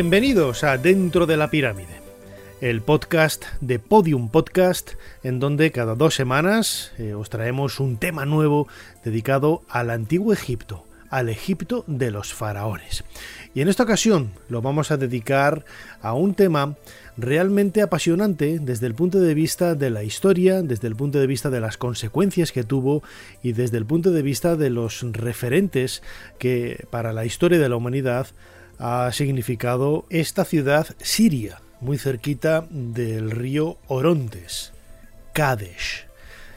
[0.00, 2.00] Bienvenidos a Dentro de la Pirámide,
[2.60, 4.92] el podcast de Podium Podcast,
[5.24, 8.68] en donde cada dos semanas eh, os traemos un tema nuevo
[9.04, 13.02] dedicado al antiguo Egipto, al Egipto de los faraones.
[13.56, 15.64] Y en esta ocasión lo vamos a dedicar
[16.00, 16.76] a un tema
[17.16, 21.50] realmente apasionante desde el punto de vista de la historia, desde el punto de vista
[21.50, 23.02] de las consecuencias que tuvo
[23.42, 26.04] y desde el punto de vista de los referentes
[26.38, 28.28] que para la historia de la humanidad
[28.78, 34.72] ha significado esta ciudad siria, muy cerquita del río Orontes,
[35.32, 36.06] Kadesh.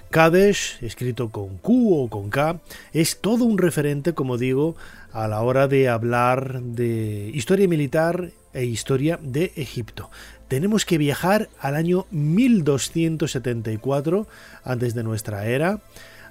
[0.09, 2.59] Kadesh, escrito con Q o con K,
[2.91, 4.75] es todo un referente, como digo,
[5.13, 10.09] a la hora de hablar de historia militar e historia de Egipto.
[10.47, 14.27] Tenemos que viajar al año 1274
[14.65, 15.79] antes de nuestra era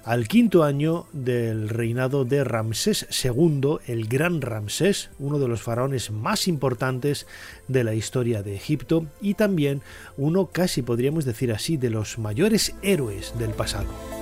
[0.03, 6.11] al quinto año del reinado de Ramsés II, el gran Ramsés, uno de los faraones
[6.11, 7.27] más importantes
[7.67, 9.81] de la historia de Egipto y también
[10.17, 14.20] uno casi podríamos decir así de los mayores héroes del pasado.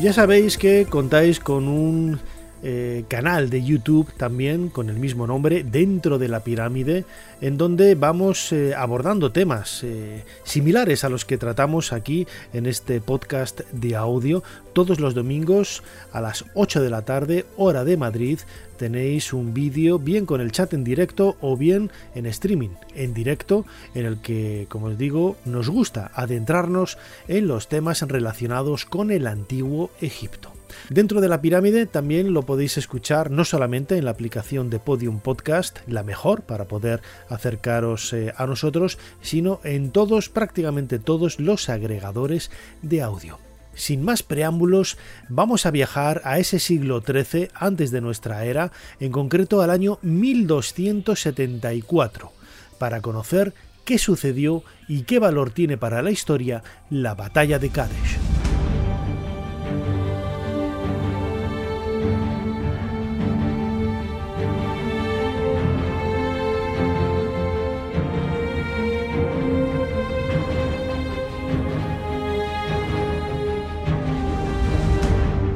[0.00, 2.20] Ya sabéis que contáis con un
[2.62, 7.04] eh, canal de YouTube también con el mismo nombre, Dentro de la Pirámide,
[7.40, 13.00] en donde vamos eh, abordando temas eh, similares a los que tratamos aquí en este
[13.00, 14.42] podcast de audio
[14.72, 15.82] todos los domingos
[16.12, 18.38] a las 8 de la tarde, hora de Madrid.
[18.76, 23.64] Tenéis un vídeo bien con el chat en directo o bien en streaming en directo
[23.94, 29.26] en el que, como os digo, nos gusta adentrarnos en los temas relacionados con el
[29.26, 30.57] antiguo Egipto.
[30.90, 35.20] Dentro de la pirámide también lo podéis escuchar no solamente en la aplicación de Podium
[35.20, 41.68] Podcast, la mejor para poder acercaros eh, a nosotros, sino en todos, prácticamente todos los
[41.68, 42.50] agregadores
[42.82, 43.38] de audio.
[43.74, 44.98] Sin más preámbulos,
[45.28, 50.00] vamos a viajar a ese siglo XIII antes de nuestra era, en concreto al año
[50.02, 52.32] 1274,
[52.78, 53.54] para conocer
[53.84, 58.18] qué sucedió y qué valor tiene para la historia la batalla de Kadesh.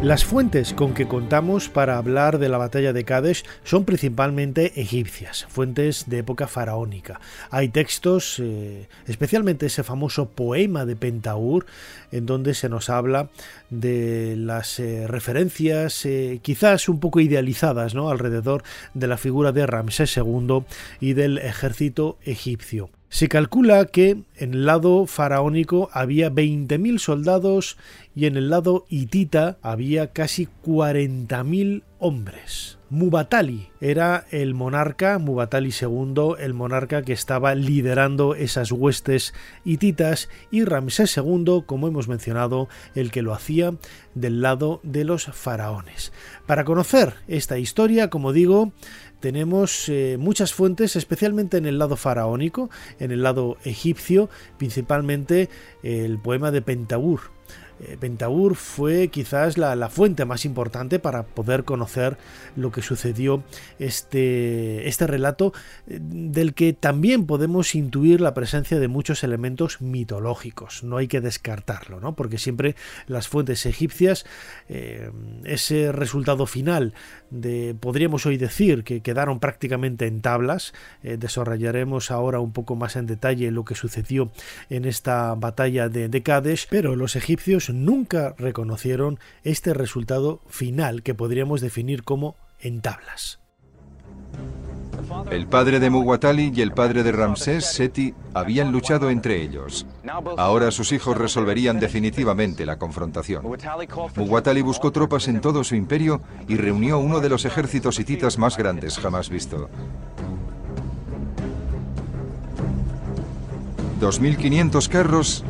[0.02, 5.46] Las fuentes con que contamos para hablar de la batalla de Kadesh son principalmente egipcias,
[5.48, 7.20] fuentes de época faraónica.
[7.50, 11.66] Hay textos, eh, especialmente ese famoso poema de Pentaur,
[12.10, 13.30] en donde se nos habla
[13.70, 18.10] de las eh, referencias eh, quizás un poco idealizadas ¿no?
[18.10, 18.64] alrededor
[18.94, 20.64] de la figura de Ramsés II
[20.98, 22.90] y del ejército egipcio.
[23.12, 27.76] Se calcula que en el lado faraónico había 20.000 soldados
[28.14, 32.78] y en el lado hitita había casi 40.000 hombres.
[32.88, 39.32] Mubatali era el monarca, Mubatali II, el monarca que estaba liderando esas huestes
[39.64, 43.74] hititas y Ramsés II, como hemos mencionado, el que lo hacía
[44.14, 46.12] del lado de los faraones.
[46.46, 48.72] Para conocer esta historia, como digo,
[49.22, 54.28] tenemos eh, muchas fuentes, especialmente en el lado faraónico, en el lado egipcio,
[54.58, 55.48] principalmente
[55.84, 57.20] el poema de Pentabur.
[57.82, 57.98] Eh,
[58.54, 62.16] fue quizás la, fuente más importante para poder conocer
[62.56, 63.42] lo que sucedió
[63.78, 65.52] este, este relato
[65.86, 70.84] eh, del que también podemos intuir la presencia de muchos elementos mitológicos.
[70.84, 72.14] No hay que descartarlo, ¿no?
[72.14, 72.76] porque siempre
[73.06, 74.24] las fuentes egipcias,
[74.68, 75.10] eh,
[75.44, 76.94] ese resultado final
[77.30, 83.06] de, podríamos hoy decir, que quedaron prácticamente en tablas, desarrollaremos ahora un poco más en
[83.06, 84.30] detalle lo que sucedió
[84.70, 91.14] en esta batalla de, de Kadesh, pero los egipcios nunca reconocieron este resultado final que
[91.14, 93.40] podríamos definir como en tablas.
[95.30, 99.86] El padre de Muwatalli y el padre de Ramsés, Seti, habían luchado entre ellos.
[100.36, 103.44] Ahora sus hijos resolverían definitivamente la confrontación.
[104.16, 108.56] Muwatalli buscó tropas en todo su imperio y reunió uno de los ejércitos hititas más
[108.56, 109.68] grandes jamás visto.
[114.02, 115.44] 2.500 carros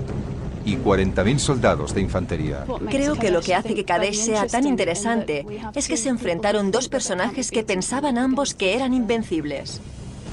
[0.65, 2.65] y 40.000 soldados de infantería.
[2.89, 5.45] Creo que lo que hace que Kadesh sea tan interesante
[5.75, 9.81] es que se enfrentaron dos personajes que pensaban ambos que eran invencibles.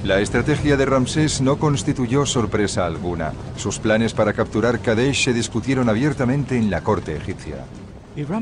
[0.03, 3.33] La estrategia de Ramsés no constituyó sorpresa alguna.
[3.57, 7.65] Sus planes para capturar Kadesh se discutieron abiertamente en la corte egipcia.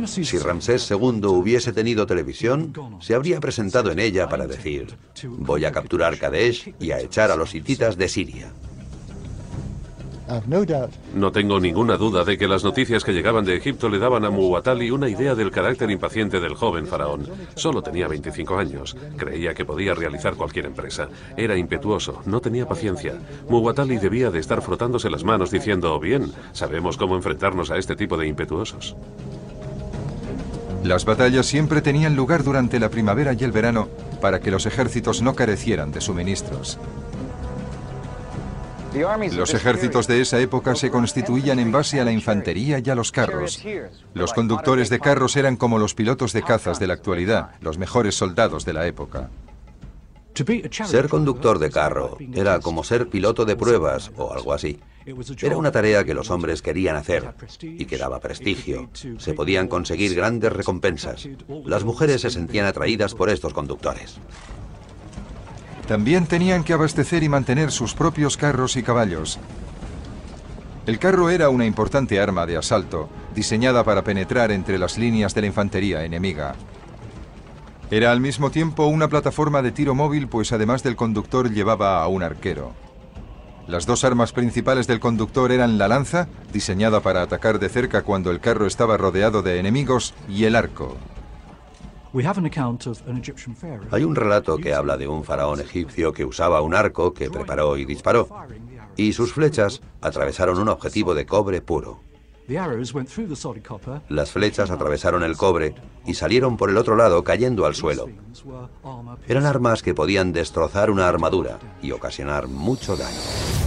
[0.05, 4.95] Si Ramsés II hubiese tenido televisión, se habría presentado en ella para decir,
[5.27, 8.51] voy a capturar Kadesh y a echar a los hititas de Siria.
[11.15, 14.29] No tengo ninguna duda de que las noticias que llegaban de Egipto le daban a
[14.29, 17.27] Muwatalli una idea del carácter impaciente del joven faraón.
[17.55, 18.95] Solo tenía 25 años.
[19.15, 21.07] Creía que podía realizar cualquier empresa.
[21.37, 23.15] Era impetuoso, no tenía paciencia.
[23.49, 28.17] Muwatalli debía de estar frotándose las manos diciendo, bien, sabemos cómo enfrentarnos a este tipo
[28.17, 28.95] de impetuosos.
[30.83, 33.89] Las batallas siempre tenían lugar durante la primavera y el verano
[34.21, 36.79] para que los ejércitos no carecieran de suministros.
[39.35, 43.11] Los ejércitos de esa época se constituían en base a la infantería y a los
[43.11, 43.63] carros.
[44.13, 48.15] Los conductores de carros eran como los pilotos de cazas de la actualidad, los mejores
[48.15, 49.29] soldados de la época.
[50.85, 54.79] Ser conductor de carro era como ser piloto de pruebas o algo así.
[55.41, 58.89] Era una tarea que los hombres querían hacer y que daba prestigio.
[59.17, 61.27] Se podían conseguir grandes recompensas.
[61.65, 64.19] Las mujeres se sentían atraídas por estos conductores.
[65.87, 69.39] También tenían que abastecer y mantener sus propios carros y caballos.
[70.85, 75.41] El carro era una importante arma de asalto, diseñada para penetrar entre las líneas de
[75.41, 76.55] la infantería enemiga.
[77.89, 82.07] Era al mismo tiempo una plataforma de tiro móvil, pues además del conductor llevaba a
[82.09, 82.73] un arquero.
[83.65, 88.31] Las dos armas principales del conductor eran la lanza, diseñada para atacar de cerca cuando
[88.31, 90.97] el carro estaba rodeado de enemigos, y el arco.
[93.91, 97.77] Hay un relato que habla de un faraón egipcio que usaba un arco que preparó
[97.77, 98.27] y disparó,
[98.95, 102.01] y sus flechas atravesaron un objetivo de cobre puro.
[104.07, 105.75] Las flechas atravesaron el cobre
[106.05, 108.07] y salieron por el otro lado cayendo al suelo.
[109.27, 113.66] Eran armas que podían destrozar una armadura y ocasionar mucho daño.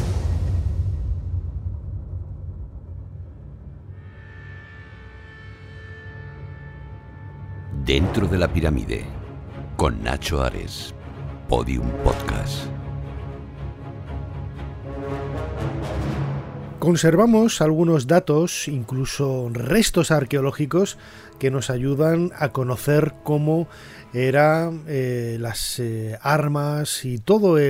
[7.84, 9.04] Dentro de la pirámide,
[9.76, 10.94] con Nacho Ares,
[11.48, 12.66] Podium Podcast.
[16.78, 20.98] Conservamos algunos datos, incluso restos arqueológicos,
[21.38, 23.66] que nos ayudan a conocer cómo
[24.12, 27.60] eran eh, las eh, armas y todos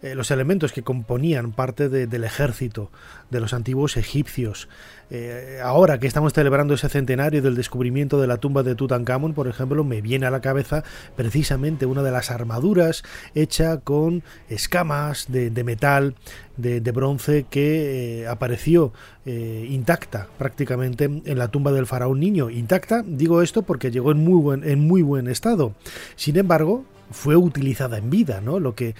[0.00, 2.92] eh, los elementos que componían parte del ejército
[3.30, 4.68] de los antiguos egipcios.
[5.10, 9.48] Eh, ahora que estamos celebrando ese centenario del descubrimiento de la tumba de Tutankamón, por
[9.48, 10.84] ejemplo, me viene a la cabeza
[11.16, 13.02] precisamente una de las armaduras
[13.34, 16.14] hecha con escamas de, metal,
[16.56, 18.92] de, bronce, que eh, apareció
[19.26, 22.48] intacta prácticamente en la tumba del faraón niño.
[22.48, 25.74] Intacta, digo esto porque llegó en muy buen, en muy buen estado.
[26.16, 28.60] Sin embargo, fue utilizada en vida, ¿no?
[28.60, 28.94] Lo que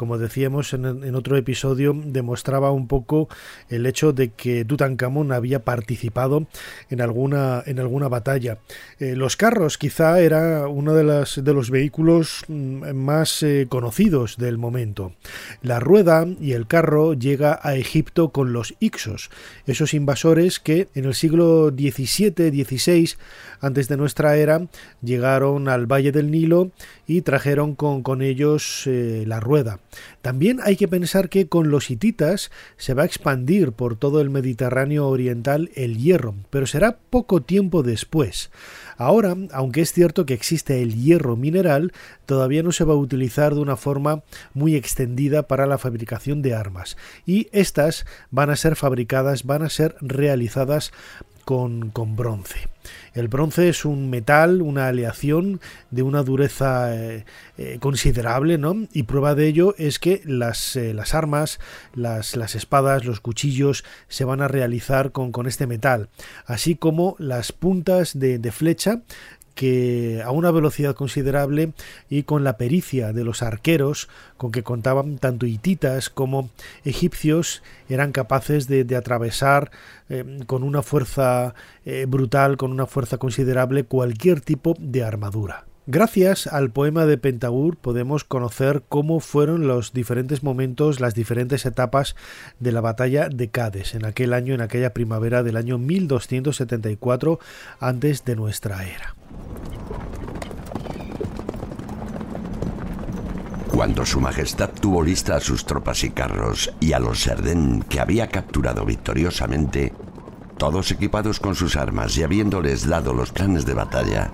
[0.00, 3.28] como decíamos en, otro episodio, demostraba un poco
[3.68, 6.46] el hecho de que Tutankamón había participado
[6.88, 8.56] en alguna, en alguna batalla.
[8.98, 11.04] Eh, los carros quizá era uno de,
[11.52, 15.12] los vehículos mm, más eh, conocidos del momento.
[15.60, 19.28] La rueda y el carro llega a Egipto con los Ixos,
[19.66, 23.16] esos invasores que en el siglo XVII-XVI
[23.60, 24.66] antes de nuestra era
[25.02, 26.70] llegaron al Valle del Nilo
[27.10, 29.80] y trajeron con, con ellos eh, la rueda.
[30.22, 34.30] También hay que pensar que con los hititas se va a expandir por todo el
[34.30, 38.52] Mediterráneo oriental el hierro, pero será poco tiempo después.
[38.96, 41.92] Ahora, aunque es cierto que existe el hierro mineral,
[42.26, 44.22] todavía no se va a utilizar de una forma
[44.54, 46.96] muy extendida para la fabricación de armas.
[47.26, 50.92] Y estas van a ser fabricadas, van a ser realizadas
[51.44, 52.68] con, bronce.
[53.14, 57.24] El bronce es un metal, una aleación de una dureza eh,
[57.58, 58.86] eh, considerable, ¿no?
[58.92, 61.60] Y prueba de ello es que las, eh, las armas,
[61.94, 66.08] las, las, espadas, los cuchillos se van a realizar con, con este metal,
[66.46, 69.02] así como las puntas de, de flecha
[69.60, 71.74] que a una velocidad considerable
[72.08, 76.48] y con la pericia de los arqueros con que contaban tanto hititas como
[76.82, 79.70] egipcios eran capaces de, atravesar
[80.08, 85.66] eh, con una fuerza eh, brutal, con una fuerza considerable cualquier tipo de armadura.
[85.86, 92.16] Gracias al poema de Pentagur podemos conocer cómo fueron los diferentes momentos, las diferentes etapas
[92.60, 97.40] de la batalla de Cades en aquel año, en aquella primavera del año 1274
[97.78, 99.19] antes de nuestra era.
[103.80, 107.98] Cuando Su Majestad tuvo lista a sus tropas y carros y a los Serdén que
[107.98, 109.94] había capturado victoriosamente,
[110.58, 114.32] todos equipados con sus armas y habiéndoles dado los planes de batalla,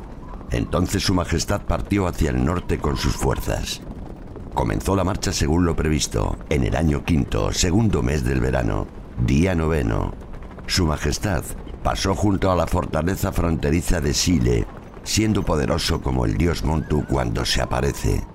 [0.51, 3.83] entonces Su Majestad partió hacia el norte con sus fuerzas.
[4.53, 8.89] Comenzó la marcha según lo previsto, en el año quinto, segundo mes del verano,
[9.25, 10.13] día noveno.
[10.67, 11.45] Su Majestad
[11.85, 14.67] pasó junto a la fortaleza fronteriza de Sile,
[15.07, 18.27] siendo poderoso como el dios Montu cuando se aparece.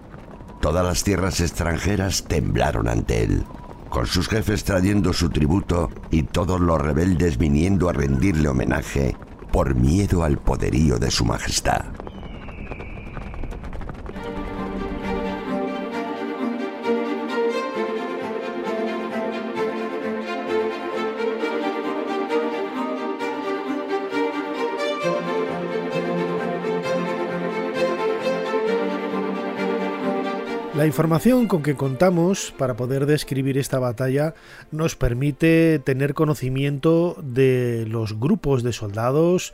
[0.62, 3.44] Todas las tierras extranjeras temblaron ante él,
[3.90, 9.16] con sus jefes trayendo su tributo y todos los rebeldes viniendo a rendirle homenaje
[9.52, 12.01] por miedo al poderío de su majestad.
[30.82, 34.34] La información con que contamos para poder describir esta batalla
[34.72, 39.54] nos permite tener conocimiento de los grupos de soldados,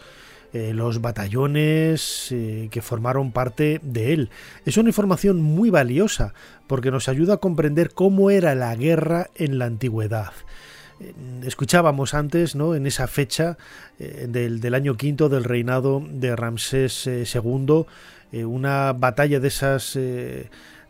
[0.53, 4.29] eh, los batallones eh, que formaron parte de él.
[4.65, 6.33] Es una información muy valiosa
[6.65, 10.31] porque nos ayuda a comprender cómo era la guerra en la antigüedad
[11.01, 12.73] eh, escuchábamos antes, ¿no?
[12.73, 13.57] en esa fecha
[13.99, 17.85] del, del, año quinto del reinado de Ramsés II,
[18.45, 19.97] una batalla de esas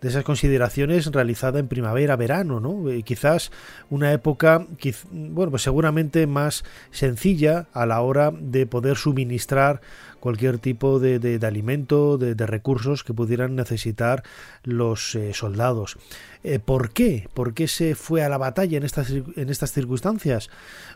[0.01, 2.89] de esas consideraciones realizada en primavera, verano, ¿no?
[2.89, 3.51] Eh, quizás
[3.89, 4.65] una época,
[5.11, 9.81] bueno, pues seguramente más sencilla a la hora de poder suministrar
[10.19, 14.23] cualquier tipo de, alimento, de, recursos que pudieran necesitar
[14.63, 15.97] los eh, soldados.
[16.43, 17.29] Eh, ¿Por qué?
[17.33, 20.49] ¿Por qué se fue a la batalla en estas, en estas circunstancias?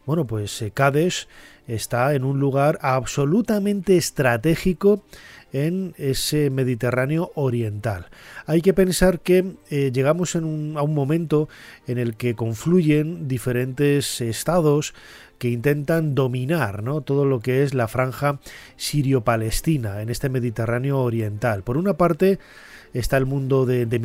[0.06, 1.28] Bueno, pues Kadesh
[1.68, 5.04] está en un lugar absolutamente estratégico
[5.54, 8.08] en ese Mediterráneo oriental.
[8.46, 11.50] Hay que pensar que eh, llegamos a un momento
[11.88, 14.94] en el que confluyen diferentes estados
[15.42, 17.02] que intentan dominar ¿no?
[17.02, 18.40] todo lo que es la franja
[18.76, 21.64] sirio-palestina en este Mediterráneo oriental.
[21.64, 22.38] Por una parte
[22.94, 24.00] está el mundo de, de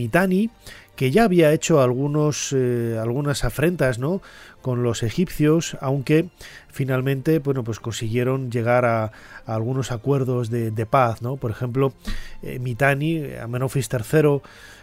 [0.97, 4.23] que ya había hecho algunos, eh, algunas afrentas ¿no?
[4.63, 6.29] con los egipcios, aunque
[6.69, 9.13] finalmente bueno, pues consiguieron llegar a,
[9.45, 11.23] algunos acuerdos de, paz.
[11.23, 11.37] ¿no?
[11.37, 11.93] Por ejemplo,
[12.43, 14.41] eh, Mitani, Amenofis III,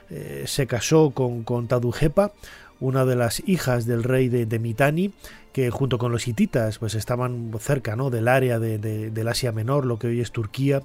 [0.09, 2.31] eh, se casó con, con Tadujepa,
[2.79, 5.13] una de las hijas del rey de, de, Mitani,
[5.51, 8.09] que junto con los hititas pues estaban cerca ¿no?
[8.09, 10.83] del área de, del Asia Menor, lo que hoy es Turquía,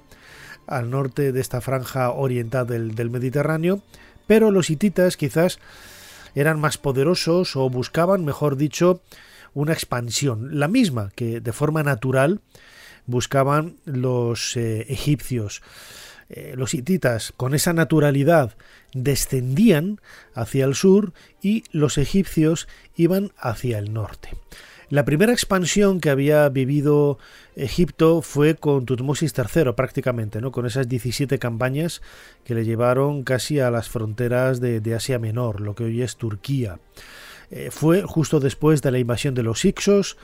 [0.65, 3.81] al norte de esta franja oriental del, del Mediterráneo,
[4.29, 5.57] pero los hititas quizás
[6.35, 9.01] eran más poderosos o buscaban, mejor dicho,
[9.55, 12.39] una expansión, la misma que de forma natural
[13.07, 15.63] buscaban los eh, egipcios.
[16.29, 18.55] Eh, los hititas con esa naturalidad
[18.93, 19.99] descendían
[20.35, 24.29] hacia el sur y los egipcios iban hacia el norte.
[24.89, 27.19] La primera expansión que había vivido
[27.55, 30.51] Egipto fue con Tutmosis III prácticamente, ¿no?
[30.51, 32.01] con esas 17 campañas
[32.43, 36.79] que le llevaron casi a las fronteras de, Asia Menor, lo que hoy es Turquía.
[37.51, 40.17] Eh, fue justo después de la invasión de los Ixos,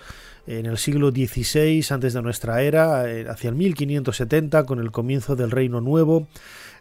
[0.47, 5.35] en el siglo XVI antes de nuestra era, eh, hacia el 1570, con el comienzo
[5.35, 6.27] del Reino Nuevo,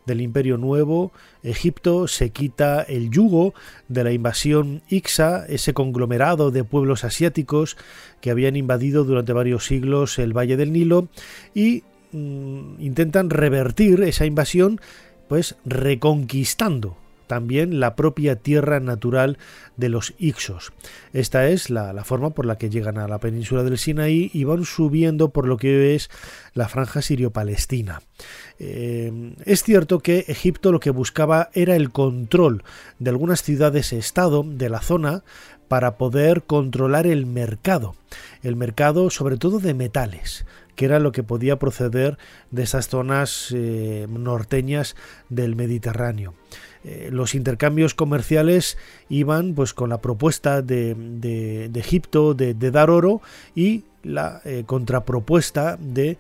[0.07, 3.55] del Imperio Nuevo, Egipto se quita el yugo
[3.89, 7.77] de la invasión Ixa, ese conglomerado de pueblos asiáticos
[8.21, 11.09] que habían invadido durante varios siglos el Valle del Nilo
[11.55, 11.83] y
[12.13, 14.81] mm, intentan revertir esa invasión
[15.29, 16.97] pues reconquistando
[17.35, 19.39] también la propia tierra natural
[19.77, 20.73] de los Ixos.
[21.13, 24.65] Esta es la, forma por la que llegan a la península del Sinaí y van
[24.65, 26.11] subiendo por lo que es
[26.53, 28.03] la franja sirio-palestina.
[28.61, 32.63] Eh, es cierto que Egipto lo que buscaba era el control
[33.01, 35.25] de algunas ciudades-estado de la zona
[35.67, 37.97] para poder controlar el mercado,
[38.45, 42.17] el mercado sobre todo de metales, que era lo que podía proceder
[42.53, 44.95] de esas zonas eh, norteñas
[45.31, 46.35] del Mediterráneo.
[46.85, 53.21] Eh, los intercambios comerciales iban pues con la propuesta de, Egipto de, dar oro
[53.55, 56.19] y la eh, contrapropuesta de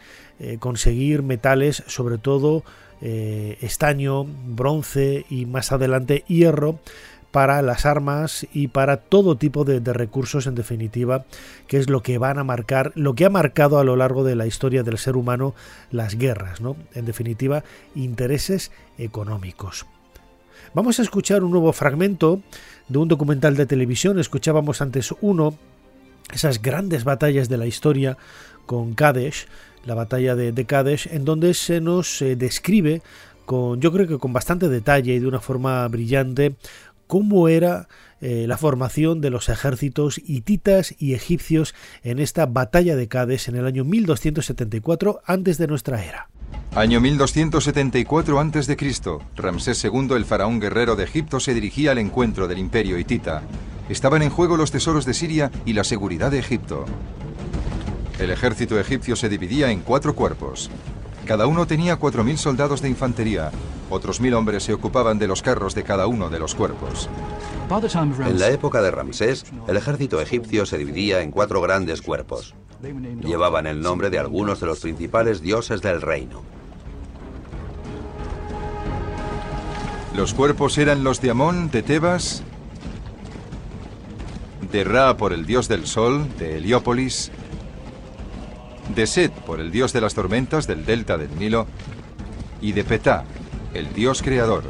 [0.58, 2.64] conseguir metales, sobre todo
[3.00, 6.80] estaño, bronce y más adelante hierro,
[7.34, 11.24] para las armas y para todo tipo de, recursos en definitiva,
[11.66, 14.36] que es lo que van a marcar, lo que ha marcado a lo largo de
[14.36, 15.52] la historia del ser humano
[15.90, 16.76] las guerras, ¿no?
[16.94, 17.64] En definitiva,
[17.96, 19.84] intereses económicos.
[20.74, 22.42] Vamos a escuchar un nuevo fragmento
[22.88, 25.56] de un documental de televisión, escuchábamos antes uno,
[26.32, 28.18] esas grandes batallas de la historia
[28.66, 29.46] con Kadesh,
[29.84, 33.02] la batalla de, de Kadesh, en donde se nos eh, describe
[33.46, 36.56] con, yo creo que con bastante detalle y de una forma brillante
[37.06, 37.86] cómo era
[38.20, 43.54] eh, la formación de los ejércitos hititas y egipcios en esta batalla de Cádiz en
[43.54, 46.28] el año 1274 antes de nuestra era.
[46.74, 48.76] Año 1274 a.C.
[49.36, 53.42] Ramsés II, el faraón guerrero de Egipto, se dirigía al encuentro del imperio hitita.
[53.88, 56.84] Estaban en juego los tesoros de Siria y la seguridad de Egipto.
[58.18, 60.70] El ejército egipcio se dividía en cuatro cuerpos.
[61.26, 63.50] Cada uno tenía 4.000 soldados de infantería.
[63.88, 67.08] Otros mil hombres se ocupaban de los carros de cada uno de los cuerpos.
[68.26, 72.54] En la época de Ramsés, el ejército egipcio se dividía en cuatro grandes cuerpos.
[73.22, 76.42] Llevaban el nombre de algunos de los principales dioses del reino.
[80.14, 82.42] Los cuerpos eran los de Amón, de Tebas,
[84.70, 87.30] de Ra por el dios del sol, de Heliópolis,
[88.94, 91.66] de Set por el dios de las tormentas del delta del Nilo
[92.60, 93.24] y de Petá,
[93.72, 94.64] el dios creador.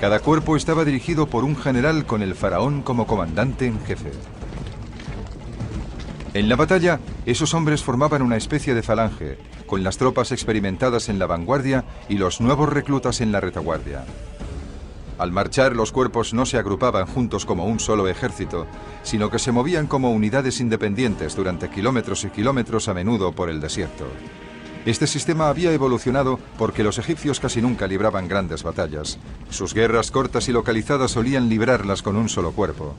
[0.00, 4.10] Cada cuerpo estaba dirigido por un general con el faraón como comandante en jefe.
[6.34, 11.18] En la batalla, esos hombres formaban una especie de falange, con las tropas experimentadas en
[11.18, 14.04] la vanguardia y los nuevos reclutas en la retaguardia.
[15.18, 18.66] Al marchar, los cuerpos no se agrupaban juntos como un solo ejército,
[19.02, 23.60] sino que se movían como unidades independientes durante kilómetros y kilómetros a menudo por el
[23.60, 24.06] desierto.
[24.84, 29.18] Este sistema había evolucionado porque los egipcios casi nunca libraban grandes batallas.
[29.50, 32.94] Sus guerras cortas y localizadas solían librarlas con un solo cuerpo.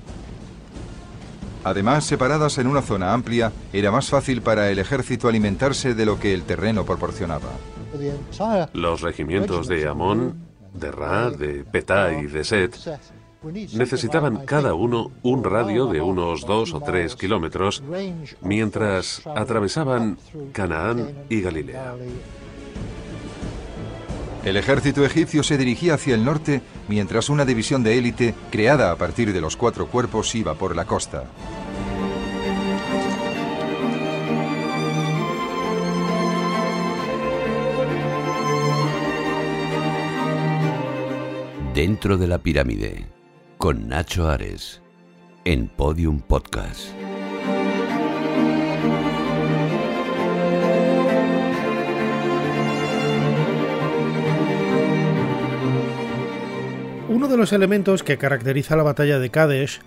[1.64, 6.20] Además, separadas en una zona amplia, era más fácil para el ejército alimentarse de lo
[6.20, 7.50] que el terreno proporcionaba.
[8.74, 10.47] Los regimientos de Amón
[10.78, 12.78] de Ra, de Petá y de Set,
[13.74, 17.84] necesitaban cada uno un radio de unos dos o tres kilómetros
[18.42, 20.18] mientras atravesaban
[20.54, 21.94] Canaán y Galilea.
[24.44, 28.96] El ejército egipcio se dirigía hacia el norte mientras una división de élite, creada a
[28.96, 31.26] partir de los cuatro cuerpos, iba por la costa.
[41.78, 43.06] Dentro de la pirámide,
[43.60, 44.82] con Nacho Ares,
[45.46, 46.88] en Podium Podcast.
[57.10, 59.80] Uno de los elementos que caracteriza la batalla de Kadesh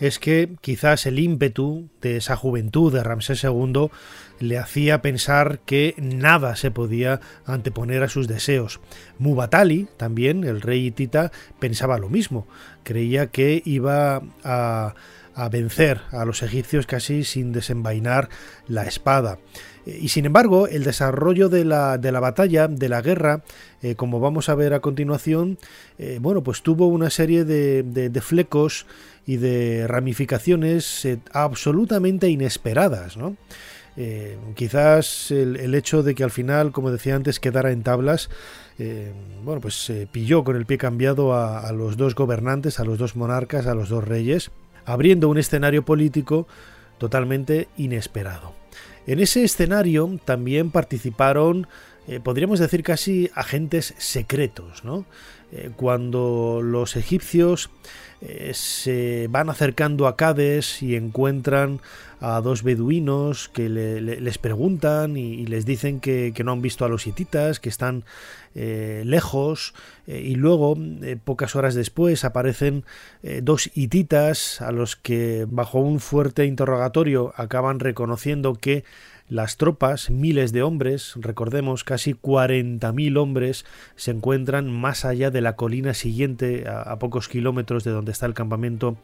[0.00, 3.90] es que quizás el ímpetu de esa juventud de Ramsés II
[4.38, 8.80] le hacía pensar que nada se podía anteponer a sus deseos.
[9.18, 12.46] Mubatali, también, el rey hitita, pensaba lo mismo.
[12.82, 14.94] Creía que iba a,
[15.50, 18.28] vencer a los egipcios casi sin desenvainar
[18.68, 19.38] la espada.
[19.84, 23.44] Y sin embargo, el desarrollo de la, de la batalla, de la guerra,
[23.82, 25.58] eh, como vamos a ver a continuación,
[25.98, 28.86] eh, bueno, pues tuvo una serie de flecos
[29.26, 33.36] y de ramificaciones eh, absolutamente inesperadas, ¿no?
[33.98, 38.28] Eh, quizás el, hecho de que al final, como decía antes, quedara en tablas,
[38.78, 39.12] eh,
[39.42, 43.16] bueno, pues se pilló con el pie cambiado a, los dos gobernantes, a los dos
[43.16, 44.50] monarcas, a los dos reyes,
[44.84, 46.46] abriendo un escenario político
[46.98, 48.52] totalmente inesperado.
[49.06, 51.66] En ese escenario también participaron
[52.08, 55.04] eh, podríamos decir casi agentes secretos, ¿no?
[55.52, 57.70] Eh, cuando los egipcios
[58.20, 61.80] eh, se van acercando a Cades y encuentran
[62.20, 67.06] a dos beduinos que les preguntan y, les dicen que, no han visto a los
[67.06, 68.04] hititas, que están
[68.54, 69.74] lejos,
[70.06, 70.78] y luego,
[71.24, 72.86] pocas horas después, aparecen
[73.42, 78.84] dos hititas a los que, bajo un fuerte interrogatorio, acaban reconociendo que
[79.28, 83.64] las tropas, miles de hombres, recordemos casi 40.000 hombres,
[83.96, 88.34] se encuentran más allá de la colina siguiente, a, pocos kilómetros de donde está el
[88.34, 88.96] campamento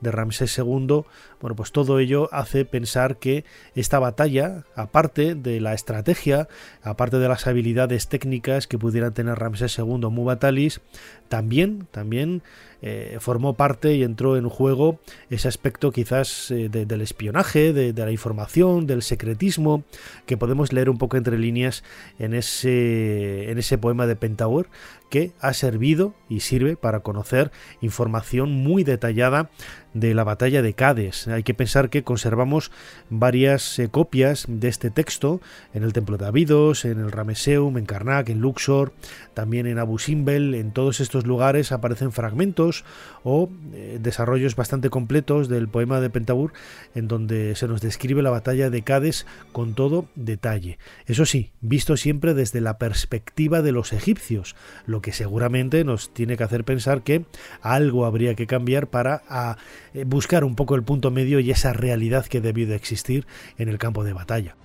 [0.00, 1.04] de Ramsés II.
[1.40, 6.48] Bueno, pues todo ello hace pensar que esta batalla, aparte de la estrategia,
[6.82, 10.80] aparte de las habilidades técnicas que pudiera tener Ramsés II Mubatalis,
[11.28, 12.42] también, también
[12.86, 14.98] eh, formó parte y entró en juego
[15.30, 19.84] ese aspecto quizás eh, del espionaje, de, la información, del secretismo,
[20.26, 21.82] que podemos leer un poco entre líneas
[22.18, 24.68] en ese, en ese poema de Pentaur,
[25.14, 29.48] que ha servido y sirve para conocer información muy detallada
[29.92, 31.28] de la batalla de Cades.
[31.28, 32.72] Hay que pensar que conservamos
[33.10, 35.40] varias eh, copias de este texto
[35.72, 38.92] en el Templo de Abidos, en el Rameseum, en Karnak, en Luxor,
[39.34, 40.54] también en Abu Simbel.
[40.56, 42.84] En todos estos lugares aparecen fragmentos
[43.22, 46.52] o eh, desarrollos bastante completos del poema de Pentabur
[46.96, 50.78] en donde se nos describe la batalla de Cades con todo detalle.
[51.06, 56.38] Eso sí, visto siempre desde la perspectiva de los egipcios, lo que seguramente nos tiene
[56.38, 57.26] que hacer pensar que
[57.60, 59.58] algo habría que cambiar para a,
[59.92, 63.26] eh, buscar un poco el punto medio y esa realidad que debió de existir
[63.58, 64.56] en el campo de batalla.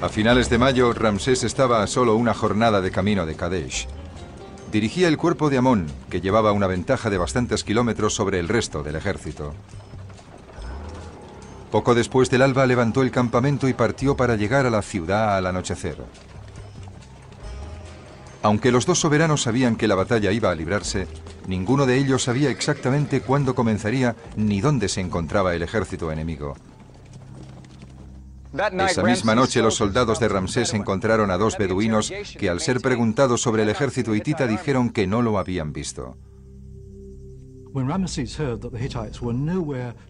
[0.00, 3.88] A finales de mayo, Ramsés estaba a solo una jornada de camino de Kadesh.
[4.70, 8.84] Dirigía el cuerpo de Amón, que llevaba una ventaja de bastantes kilómetros sobre el resto
[8.84, 9.52] del ejército.
[11.72, 15.46] Poco después del alba levantó el campamento y partió para llegar a la ciudad al
[15.46, 15.96] anochecer.
[18.42, 21.06] Aunque los dos soberanos sabían que la batalla iba a librarse,
[21.46, 26.56] ninguno de ellos sabía exactamente cuándo comenzaría ni dónde se encontraba el ejército enemigo.
[28.86, 33.40] Esa misma noche los soldados de Ramsés encontraron a dos beduinos que al ser preguntados
[33.40, 36.18] sobre el ejército hitita dijeron que no lo habían visto.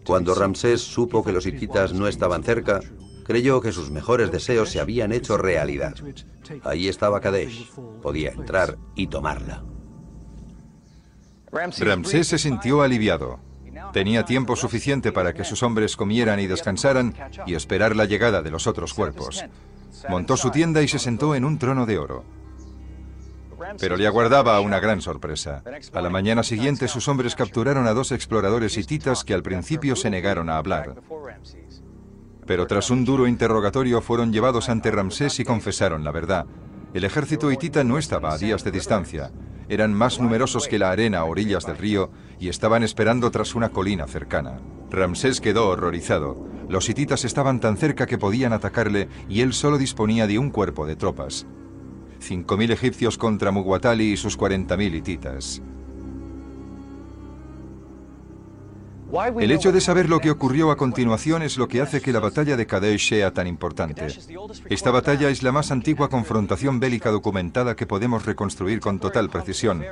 [0.05, 2.81] Cuando Ramsés supo que los hititas no estaban cerca,
[3.23, 5.95] creyó que sus mejores deseos se habían hecho realidad.
[6.63, 7.71] Allí estaba Kadesh.
[8.01, 9.63] Podía entrar y tomarla.
[11.51, 13.39] Ramsés se sintió aliviado.
[13.91, 17.13] Tenía tiempo suficiente para que sus hombres comieran y descansaran
[17.45, 19.45] y esperar la llegada de los otros cuerpos.
[20.09, 22.23] Montó su tienda y se sentó en un trono de oro.
[23.79, 25.63] Pero le aguardaba una gran sorpresa.
[25.93, 30.09] A la mañana siguiente sus hombres capturaron a dos exploradores hititas que al principio se
[30.09, 30.95] negaron a hablar.
[32.45, 36.45] Pero tras un duro interrogatorio fueron llevados ante Ramsés y confesaron la verdad.
[36.93, 39.31] El ejército hitita no estaba a días de distancia.
[39.69, 43.69] Eran más numerosos que la arena a orillas del río y estaban esperando tras una
[43.69, 44.59] colina cercana.
[44.91, 46.45] Ramsés quedó horrorizado.
[46.69, 50.85] Los hititas estaban tan cerca que podían atacarle y él solo disponía de un cuerpo
[50.85, 51.47] de tropas.
[52.19, 55.61] 5.000 egipcios contra Muguatali y sus 40.000 hititas.
[59.39, 62.19] El hecho de saber lo que ocurrió a continuación es lo que hace que la
[62.19, 64.07] batalla de Kadesh sea tan importante.
[64.69, 69.83] Esta batalla es la más antigua confrontación bélica documentada que podemos reconstruir con total precisión.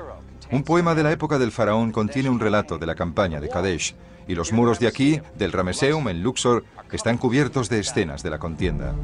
[0.52, 3.96] Un poema de la época del faraón contiene un relato de la campaña de Kadesh,
[4.28, 8.40] y los muros de aquí, del Rameseum en Luxor, están cubiertos de escenas de la
[8.40, 8.96] contienda.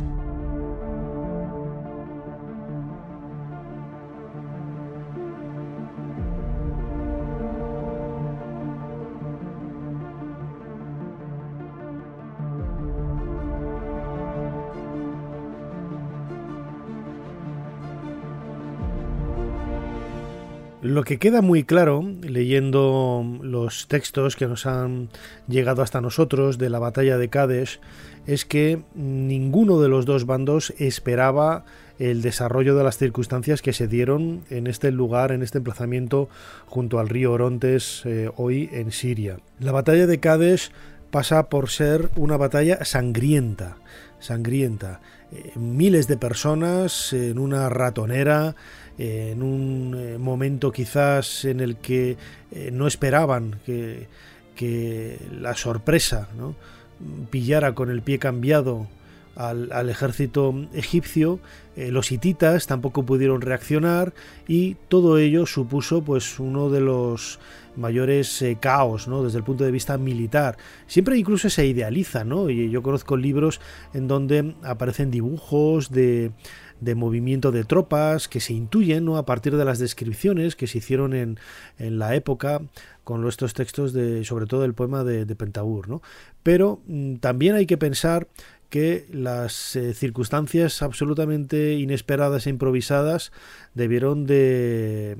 [20.87, 25.09] Lo que queda muy claro, leyendo los textos que nos han
[25.49, 27.81] llegado hasta nosotros de la batalla de Kadesh,
[28.25, 31.65] es que ninguno de los dos bandos esperaba
[31.99, 36.29] el desarrollo de las circunstancias que se dieron en este lugar, en este emplazamiento
[36.67, 39.39] junto al río Orontes, eh, hoy en Siria.
[39.59, 40.71] La batalla de Kadesh
[41.11, 43.75] pasa por ser una batalla sangrienta,
[44.19, 45.01] sangrienta.
[45.33, 48.55] Eh, miles de personas en una ratonera,
[48.97, 52.17] en un eh, momento quizás en el que
[52.51, 54.07] eh, no esperaban que,
[55.39, 56.27] la sorpresa
[57.29, 58.87] pillara con el pie cambiado
[59.35, 61.39] al, ejército egipcio,
[61.75, 64.15] eh, los hititas tampoco pudieron reaccionar
[64.47, 67.37] y todo ello supuso pues uno de los
[67.75, 69.23] mayores caos ¿no?
[69.23, 70.57] desde el punto de vista militar.
[70.87, 72.49] Siempre incluso se idealiza, ¿no?
[72.49, 73.61] y yo conozco libros
[73.93, 76.31] en donde aparecen dibujos de
[76.79, 79.17] de movimiento de tropas que se intuyen ¿no?
[79.17, 81.39] a partir de las descripciones que se hicieron en,
[81.77, 82.61] en la época
[83.03, 85.35] con estos textos de sobre todo el poema de, de.
[85.87, 86.01] ¿no?
[86.43, 88.27] Pero mm, también hay que pensar
[88.69, 93.31] que las eh, circunstancias absolutamente inesperadas e improvisadas
[93.73, 95.15] debieron de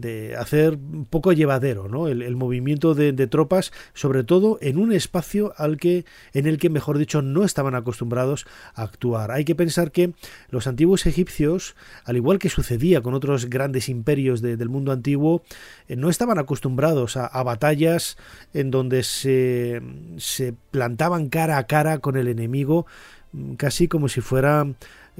[0.00, 2.08] de hacer un poco llevadero ¿no?
[2.08, 6.98] el, movimiento de, tropas, sobre todo en un espacio al que, en el que, mejor
[6.98, 9.30] dicho, no estaban acostumbrados a actuar.
[9.32, 10.12] Hay que pensar que
[10.50, 15.42] los antiguos egipcios, al igual que sucedía con otros grandes imperios del mundo antiguo,
[15.88, 18.16] eh, no estaban acostumbrados a, a batallas
[18.52, 19.82] en donde se,
[20.16, 22.86] se plantaban cara a cara con el enemigo,
[23.32, 24.66] mm, casi como si fuera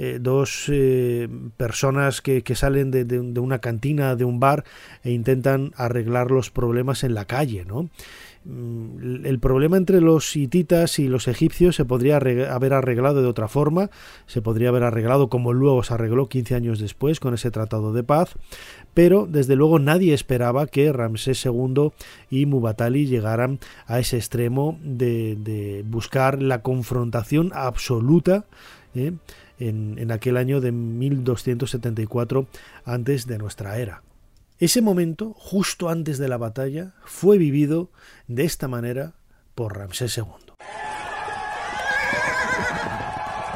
[0.01, 4.63] eh, dos eh, personas que, salen de, una cantina, de un bar
[5.03, 7.91] e intentan arreglar los problemas en la calle, ¿no?
[8.45, 13.49] Mm, el problema entre los hititas y los egipcios se podría haber arreglado de otra
[13.49, 13.91] forma,
[14.27, 18.05] se podría haber arreglado como luego se arregló 15 años después con ese tratado de
[18.05, 18.37] paz,
[18.95, 21.91] pero desde luego nadie esperaba que Ramsés II
[22.31, 28.45] y Mubatali llegaran a ese extremo de, buscar la confrontación absoluta
[28.95, 29.13] ¿eh?
[29.59, 32.47] En, aquel año de 1274
[32.85, 34.03] antes de nuestra era.
[34.59, 37.91] Ese momento, justo antes de la batalla, fue vivido
[38.27, 39.15] de esta manera
[39.55, 40.25] por Ramsés II.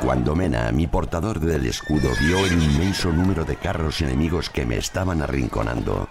[0.02, 4.76] Cuando Mena, mi portador del escudo, vio el inmenso número de carros enemigos que me
[4.76, 6.08] estaban arrinconando,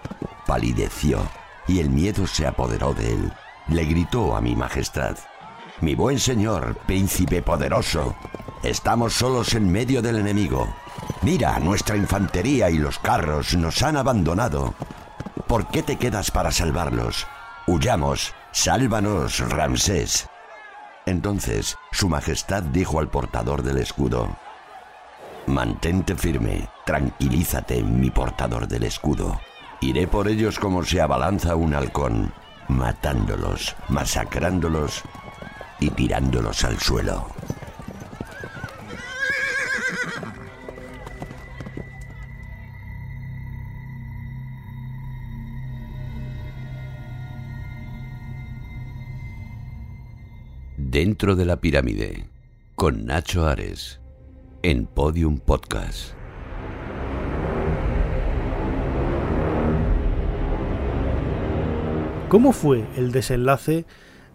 [0.48, 1.30] palideció
[1.68, 3.32] y el miedo se apoderó de él.
[3.68, 5.18] Le gritó a mi majestad,
[5.82, 8.16] Mi buen señor, príncipe poderoso,
[8.64, 10.72] Estamos solos en medio del enemigo.
[11.24, 14.76] Mira, nuestra infantería y los carros nos han abandonado.
[15.48, 17.26] ¿Por qué te quedas para salvarlos?
[17.66, 18.36] Huyamos.
[18.52, 20.28] Sálvanos, Ramsés.
[21.08, 24.30] Entonces, Su Majestad dijo al portador del escudo,
[25.48, 29.42] Mantente firme, tranquilízate, mi portador del escudo.
[29.80, 32.32] Iré por ellos como se abalanza un halcón,
[32.68, 35.04] matándolos, masacrándolos
[35.82, 37.28] y tirándolos al suelo.
[50.78, 52.26] Dentro de la pirámide,
[52.76, 54.00] con Nacho Ares,
[54.62, 56.14] en Podium Podcast.
[62.30, 63.86] ¿Cómo fue el desenlace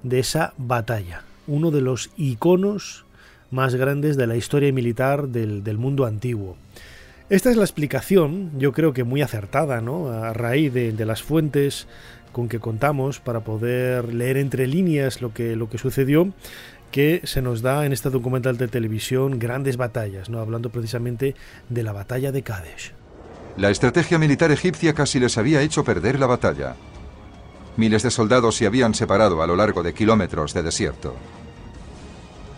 [0.02, 1.25] de esa batalla?
[1.46, 3.04] Uno de los iconos
[3.50, 6.56] más grandes de la historia militar del, mundo antiguo.
[7.28, 10.10] Esta es la explicación, yo creo que muy acertada, ¿no?
[10.10, 11.86] A raíz de, las fuentes
[12.32, 16.32] con que contamos para poder leer entre líneas lo que, lo que sucedió
[16.90, 20.40] que se nos da en este documental de televisión grandes batallas, ¿no?
[20.40, 21.34] hablando precisamente
[21.68, 22.92] de la batalla de Kadesh.
[23.56, 26.76] La estrategia militar egipcia casi les había hecho perder la batalla.
[27.76, 31.14] Miles de soldados se habían separado a lo largo de kilómetros de desierto.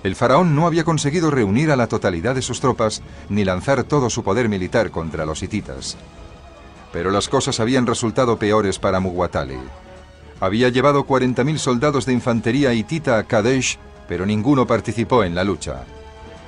[0.04, 4.10] El faraón no había conseguido reunir a la totalidad de sus tropas ni lanzar todo
[4.10, 5.96] su poder militar contra los hititas.
[6.92, 9.58] Pero las cosas habían resultado peores para Muwatalli.
[10.40, 13.76] Había llevado 40.000 soldados de infantería hitita a Kadesh,
[14.08, 15.84] pero ninguno participó en la lucha.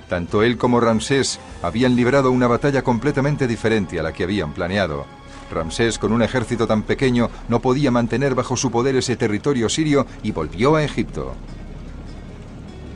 [0.08, 5.06] Tanto él como Ramsés habían librado una batalla completamente diferente a la que habían planeado.
[5.50, 10.06] Ramsés, con un ejército tan pequeño, no podía mantener bajo su poder ese territorio sirio
[10.22, 11.34] y volvió a Egipto.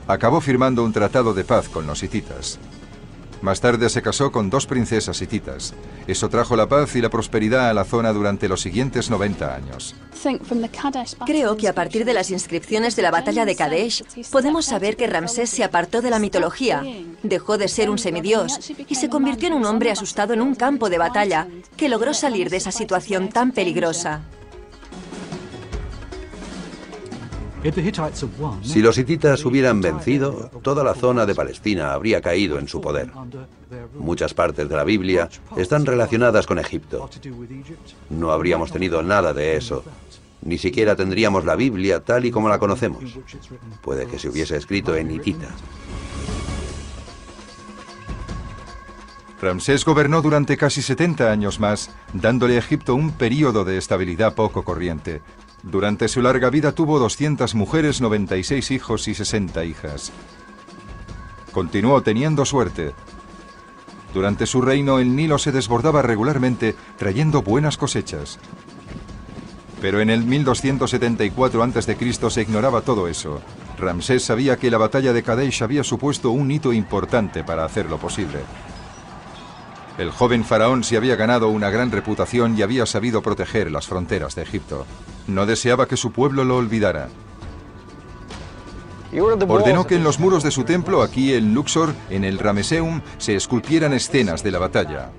[0.06, 2.58] Acabó firmando un tratado de paz con los hititas.
[3.44, 5.74] Más tarde se casó con dos princesas hititas.
[6.06, 9.94] Eso trajo la paz y la prosperidad a la zona durante los siguientes 90 años.
[11.26, 15.08] Creo que a partir de las inscripciones de la batalla de Kadesh podemos saber que
[15.08, 16.82] Ramsés se apartó de la mitología,
[17.22, 20.88] dejó de ser un semidios y se convirtió en un hombre asustado en un campo
[20.88, 24.22] de batalla que logró salir de esa situación tan peligrosa.
[28.62, 33.10] Si los hititas hubieran vencido, toda la zona de Palestina habría caído en su poder.
[33.98, 37.08] Muchas partes de la Biblia están relacionadas con Egipto.
[38.10, 39.82] No habríamos tenido nada de eso.
[40.42, 43.02] Ni siquiera tendríamos la Biblia tal y como la conocemos.
[43.80, 45.48] Puede que se hubiese escrito en hitita.
[49.40, 54.64] Ramsés gobernó durante casi 70 años más, dándole a Egipto un período de estabilidad poco
[54.64, 55.20] corriente,
[55.64, 60.12] durante su larga vida tuvo 200 mujeres, 96 hijos y 60 hijas.
[61.52, 62.92] Continuó teniendo suerte.
[64.12, 68.38] Durante su reino el Nilo se desbordaba regularmente, trayendo buenas cosechas.
[69.80, 72.30] Pero en el 1274 a.C.
[72.30, 73.40] se ignoraba todo eso.
[73.78, 78.40] Ramsés sabía que la batalla de Kadesh había supuesto un hito importante para hacerlo posible.
[79.96, 84.34] El joven faraón se había ganado una gran reputación y había sabido proteger las fronteras
[84.34, 84.86] de Egipto.
[85.28, 87.08] No deseaba que su pueblo lo olvidara.
[89.46, 93.36] Ordenó que en los muros de su templo, aquí en Luxor, en el Rameseum, se
[93.36, 95.10] esculpieran escenas de la batalla.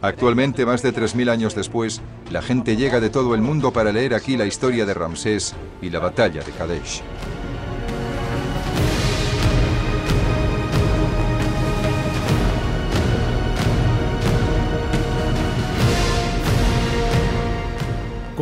[0.00, 4.14] Actualmente, más de 3.000 años después, la gente llega de todo el mundo para leer
[4.14, 7.02] aquí la historia de Ramsés y la batalla de Kadesh.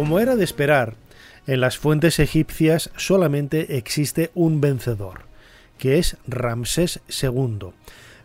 [0.00, 0.94] Como era de esperar,
[1.46, 5.24] en las fuentes egipcias solamente existe un vencedor,
[5.76, 7.72] que es Ramsés II.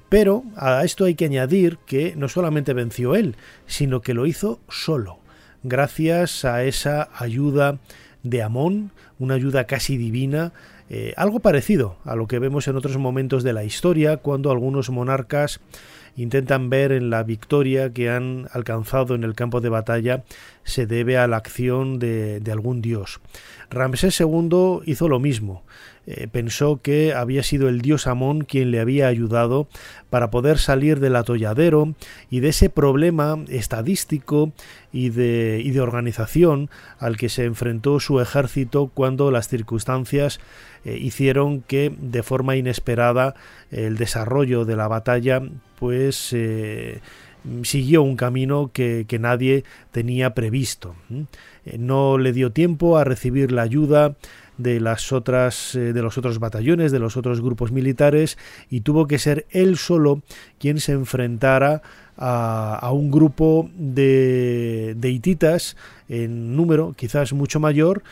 [0.07, 3.35] Pero a esto hay que añadir que no solamente venció él,
[3.67, 5.19] sino que lo hizo solo,
[5.63, 7.77] gracias a esa ayuda
[8.23, 10.53] de Amón, una ayuda casi divina,
[10.89, 14.91] eh, algo parecido a lo que vemos en otros momentos de la historia, cuando algunos
[14.91, 15.59] monarcas
[16.15, 20.23] intentan ver en la victoria que han alcanzado en el campo de batalla
[20.63, 23.19] se debe a la acción de, algún dios.
[23.69, 25.63] Ramsés II hizo lo mismo.
[26.07, 29.67] Eh, pensó que había sido el dios Amón quien le había ayudado
[30.11, 31.95] para poder salir del atolladero
[32.29, 34.51] y de ese problema estadístico
[34.93, 40.39] y de, y de organización al que se enfrentó su ejército cuando las circunstancias
[40.83, 43.33] eh, hicieron que de forma inesperada
[43.71, 45.41] el desarrollo de la batalla
[45.79, 47.01] pues eh,
[47.63, 50.95] siguió un camino que, nadie tenía previsto.
[51.77, 54.15] No le dio tiempo a recibir la ayuda
[54.57, 58.37] de las otras eh, de los otros batallones, de los otros grupos militares
[58.69, 60.21] y tuvo que ser él solo
[60.59, 61.81] quien se enfrentara
[62.17, 65.75] a, un grupo de, de, hititas
[66.07, 68.03] en número quizás mucho mayor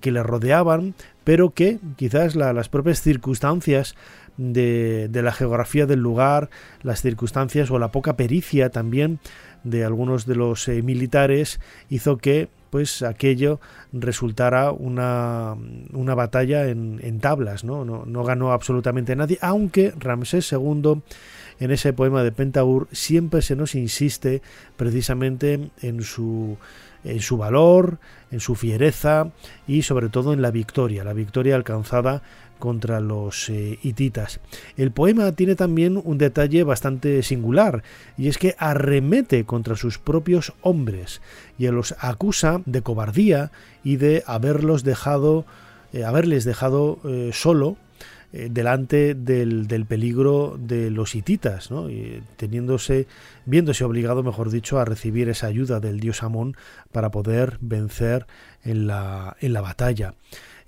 [0.00, 3.94] que le rodeaban, pero que quizás las propias circunstancias
[4.36, 6.50] de, la geografía del lugar,
[6.82, 9.18] las circunstancias o la poca pericia también
[9.64, 13.60] de algunos de los eh, militares hizo que pues aquello
[13.92, 15.54] resultara una,
[15.92, 17.84] una batalla en, tablas, ¿no?
[17.84, 18.24] ¿no?
[18.24, 21.02] ganó absolutamente nadie, aunque Ramsés II
[21.60, 24.40] en ese poema de Pentaur siempre se nos insiste
[24.76, 26.56] precisamente en su
[27.04, 27.98] en su valor,
[28.30, 29.32] en su fiereza
[29.66, 32.22] y sobre todo en la victoria, la victoria alcanzada
[32.62, 34.38] contra los eh, hititas.
[34.76, 37.82] El poema tiene también un detalle bastante singular,
[38.16, 41.22] y es que arremete contra sus propios hombres
[41.58, 43.50] y los acusa de cobardía
[43.82, 45.44] y de haberlos dejado,
[45.92, 47.78] eh, haberles dejado eh, solo
[48.32, 51.68] delante del, peligro de los hititas,
[52.36, 53.06] teniéndose,
[53.44, 56.56] viéndose obligado, mejor dicho, a recibir esa ayuda del dios Amón
[56.92, 58.26] para poder vencer
[58.64, 60.14] en la, en la batalla.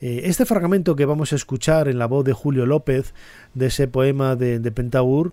[0.00, 3.14] Eh, este fragmento que vamos a escuchar en la voz de Julio López
[3.54, 5.32] de ese poema de, Pentaur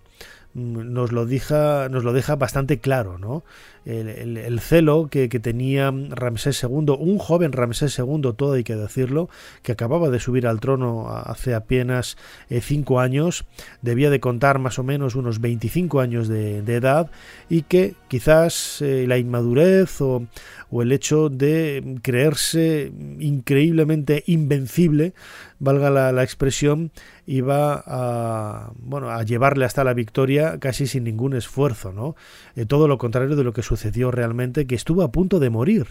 [0.53, 3.43] mm, nos lo, deja, nos lo deja bastante claro, ¿no?
[3.85, 9.29] El, celo que, tenía Ramsés II, un joven Ramsés II, todo hay que decirlo,
[9.63, 12.17] que acababa de subir al trono hace apenas
[12.49, 13.45] eh, cinco años,
[13.81, 17.11] debía de contar más o menos unos 25 años de, edad
[17.49, 20.25] y que quizás eh, la inmadurez o,
[20.71, 25.13] el hecho de creerse increíblemente invencible,
[25.59, 26.91] valga la, expresión,
[27.27, 32.15] iba a, bueno, a llevarle hasta la victoria casi sin ningún esfuerzo, ¿no?
[32.55, 35.87] Eh, todo lo contrario de lo que sucedió realmente, que estuvo a punto de morir,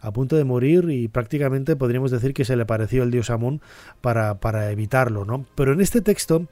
[0.00, 3.60] a punto de morir y prácticamente podríamos decir que se le pareció el dios Amón
[4.00, 5.44] para, para evitarlo, ¿no?
[5.56, 6.46] Pero en este texto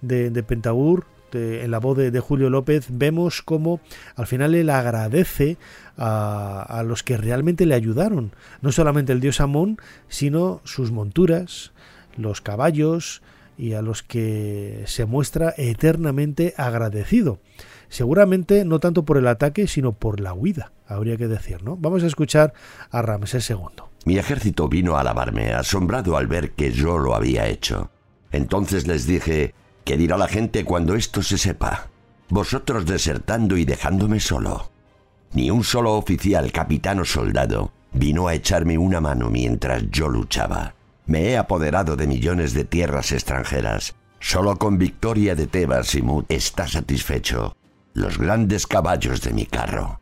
[0.00, 0.44] de, de
[1.32, 3.80] en la voz de, Julio López, vemos cómo
[4.14, 5.56] al final él agradece
[5.96, 11.72] a, a, los que realmente le ayudaron, no solamente el dios Amón, sino sus monturas,
[12.16, 13.22] los caballos
[13.58, 17.40] y a los que se muestra eternamente agradecido.
[17.88, 21.76] Seguramente no tanto por el ataque, sino por la huida, habría que decir, ¿no?
[21.76, 22.52] Vamos a escuchar
[22.90, 23.58] a Ramsés II.
[24.04, 27.90] Mi ejército vino a alabarme, asombrado al ver que yo lo había hecho.
[28.30, 31.88] Entonces les dije, ¿qué dirá la gente cuando esto se sepa?
[32.28, 34.70] Vosotros desertando y dejándome solo.
[35.32, 40.74] Ni un solo oficial, capitán o soldado vino a echarme una mano mientras yo luchaba.
[41.06, 43.94] Me he apoderado de millones de tierras extranjeras.
[44.20, 47.57] Solo con victoria de Tebas y está satisfecho
[47.98, 50.00] los grandes caballos de mi carro.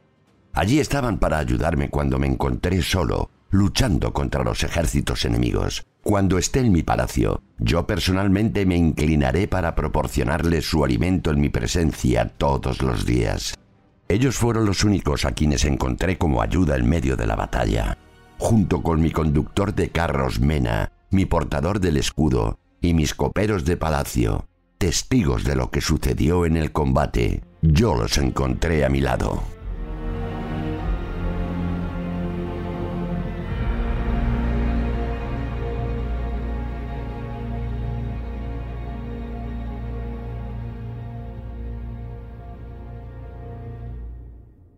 [0.53, 5.87] Allí estaban para ayudarme cuando me encontré solo, luchando contra los ejércitos enemigos.
[6.03, 11.49] Cuando esté en mi palacio, yo personalmente me inclinaré para proporcionarles su alimento en mi
[11.49, 13.55] presencia todos los días.
[14.09, 17.99] Ellos fueron los únicos a quienes encontré como ayuda en medio de la batalla,
[18.39, 23.77] junto con mi conductor de carros Mena, mi portador del escudo y mis coperos de
[23.77, 24.47] palacio,
[24.79, 29.56] testigos de lo que sucedió en el combate yo los encontré a mi lado.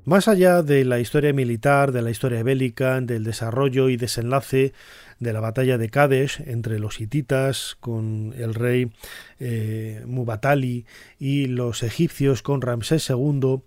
[0.09, 4.73] Más allá de la historia militar, de la historia bélica, del desarrollo y desenlace
[5.21, 8.91] de la batalla de Kadesh entre los hititas con el rey
[9.39, 10.87] eh, Mubatali
[11.19, 13.61] y los egipcios con Ramsés II,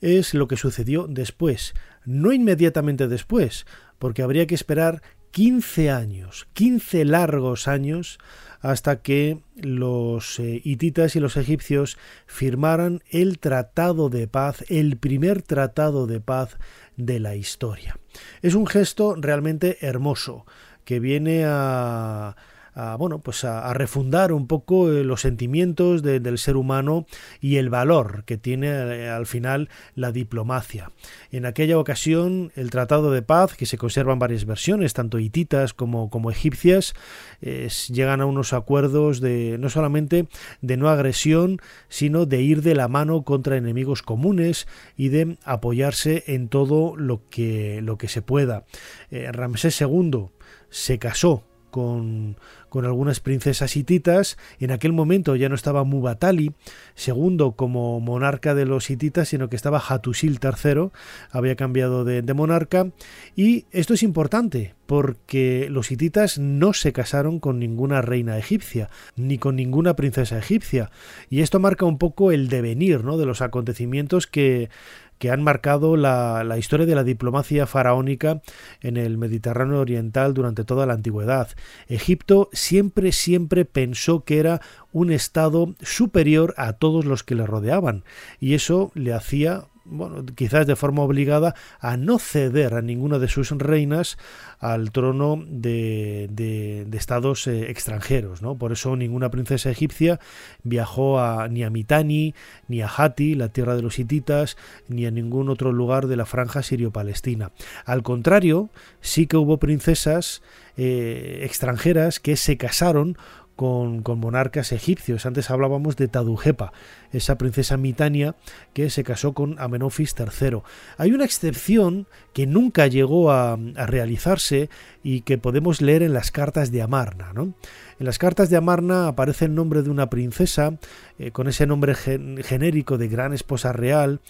[0.00, 1.74] es lo que sucedió después,
[2.04, 3.66] no inmediatamente después,
[3.98, 8.20] porque habría que esperar 15 años, 15 largos años
[8.60, 15.42] hasta que los eh, hititas y los egipcios firmaran el tratado de paz, el primer
[15.42, 16.56] tratado de paz
[16.96, 17.98] de la historia.
[18.42, 20.46] Es un gesto realmente hermoso
[20.84, 22.36] que viene a
[22.78, 27.06] a, bueno, pues a, refundar un poco eh, los sentimientos del ser humano
[27.40, 30.90] y el valor que tiene eh, al final la diplomacia.
[31.30, 36.30] En aquella ocasión, el Tratado de Paz, que se conservan varias versiones, tanto hititas como,
[36.30, 36.94] egipcias,
[37.40, 40.28] llegan a unos acuerdos de no solamente
[40.60, 44.66] de no agresión, sino de ir de la mano contra enemigos comunes
[44.96, 48.64] y de apoyarse en todo lo que, lo que se pueda.
[49.10, 50.26] Eh, Ramsés II
[50.70, 51.44] se casó
[51.78, 54.36] con, algunas princesas hititas.
[54.58, 56.52] En aquel momento ya no estaba Mubatali
[56.94, 60.90] segundo como monarca de los hititas, sino que estaba Hatusil III,
[61.30, 62.90] había cambiado de, de monarca.
[63.36, 69.36] Y esto es importante porque los hititas no se casaron con ninguna reina egipcia, ni
[69.36, 70.90] con ninguna princesa egipcia.
[71.28, 73.18] Y esto marca un poco el devenir ¿no?
[73.18, 74.70] de los acontecimientos que
[75.18, 78.42] que han marcado la, la, historia de la diplomacia faraónica
[78.80, 81.48] en el Mediterráneo Oriental durante toda la antigüedad.
[81.88, 84.60] Egipto siempre, siempre pensó que era
[84.92, 88.04] un estado superior a todos los que le rodeaban
[88.40, 93.28] y eso le hacía bueno, quizás de forma obligada a no ceder a ninguna de
[93.28, 94.18] sus reinas
[94.58, 98.42] al trono de, de, estados eh, extranjeros.
[98.42, 98.56] ¿no?
[98.56, 100.20] Por eso ninguna princesa egipcia
[100.62, 102.34] viajó a, ni a Mitani,
[102.66, 104.56] ni a Hati, la tierra de los hititas,
[104.88, 107.52] ni a ningún otro lugar de la franja sirio-palestina.
[107.84, 108.70] Al contrario,
[109.00, 110.42] sí que hubo princesas
[110.76, 113.16] eh, extranjeras que se casaron
[113.58, 115.26] con, monarcas egipcios.
[115.26, 116.72] Antes hablábamos de Tadujepa,
[117.12, 118.36] esa princesa mitania
[118.72, 120.60] que se casó con Amenofis III.
[120.96, 124.70] Hay una excepción que nunca llegó a, realizarse
[125.02, 127.32] y que podemos leer en las cartas de Amarna.
[127.34, 130.78] En las cartas de Amarna aparece el nombre de una princesa
[131.18, 134.20] eh, con ese nombre genérico de gran esposa real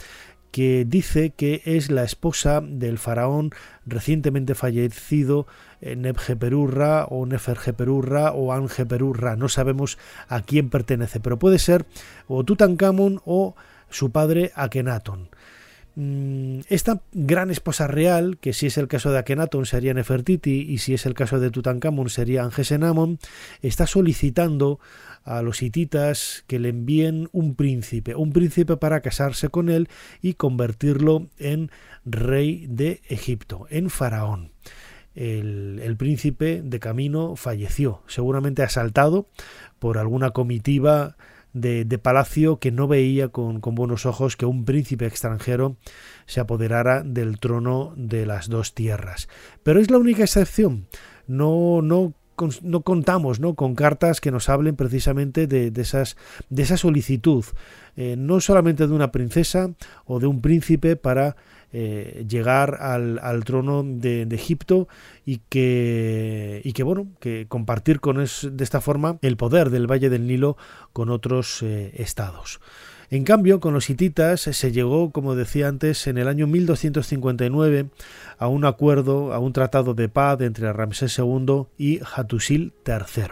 [0.51, 3.51] que dice que es la esposa del faraón
[3.87, 5.47] recientemente fallecido
[5.81, 9.37] eh, Nebjeperurra o Neferjeperurra o Anjeperurra.
[9.37, 11.87] No sabemos a quién pertenece, pero puede ser
[12.27, 13.55] o Tutankamón o
[13.91, 15.29] su padre Akenaton.
[16.01, 20.79] Mm, esta gran esposa real, que si es el caso de Akenaton sería Nefertiti y
[20.79, 23.19] si es el caso de Tutankamón sería Angesenamon,
[23.63, 24.79] está solicitando
[25.25, 29.89] a los hititas que le envíen un príncipe, un príncipe para casarse con él
[30.23, 31.73] y convertirlo en
[32.05, 34.53] rey de Egipto, en faraón.
[35.17, 39.27] El, príncipe de camino falleció, seguramente asaltado
[39.81, 41.17] por alguna comitiva
[41.53, 45.77] de, palacio que no veía con, buenos ojos que un príncipe extranjero
[46.27, 49.29] se apoderara del trono de las dos tierras.
[49.63, 50.89] Pero es la única excepción.
[51.27, 52.15] No, no
[52.63, 53.55] no contamos ¿no?
[53.55, 56.17] con cartas que nos hablen precisamente de, esas,
[56.49, 57.45] de esa solicitud,
[57.97, 59.73] eh, no solamente de una princesa
[60.05, 61.35] o de un príncipe para
[61.73, 64.89] eh, llegar al, trono de, Egipto
[65.27, 66.63] y que,
[67.21, 70.57] que, compartir con es, de esta forma el poder del Valle del Nilo
[70.93, 72.61] con otros eh, estados.
[73.11, 77.89] En cambio, con los hititas se llegó, como decía antes, en el año 1259
[78.39, 83.25] a un acuerdo, a un tratado de paz entre Ramsés II y Hatusil III.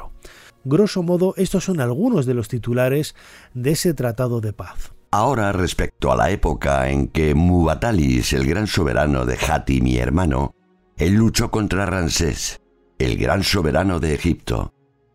[0.65, 3.15] Grosso modo, estos son algunos de los titulares
[3.55, 4.96] de ese tratado de paz.
[5.19, 10.55] Ahora, respecto a la época en que Mubatalis, el gran soberano de Hati, mi hermano,
[10.99, 12.61] él luchó contra Ramsés,
[12.99, 14.75] el gran soberano de Egipto.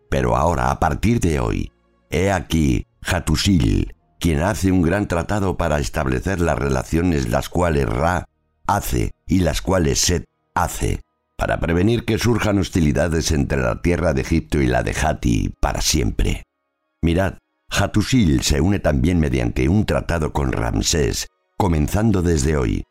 [0.10, 1.72] Pero ahora, a partir de hoy,
[2.10, 8.26] he aquí Hatusil, quien hace un gran tratado para establecer las relaciones las cuales Ra
[8.66, 10.26] hace y las cuales Set
[10.56, 11.02] hace,
[11.38, 15.80] para prevenir que surjan hostilidades entre la tierra de Egipto y la de Hati para
[15.80, 16.42] siempre.
[17.04, 17.36] Mirad,
[17.72, 22.84] Hatusil se une también mediante un tratado con Ramsés, comenzando desde hoy,